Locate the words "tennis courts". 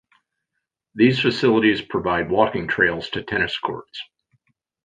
3.21-3.99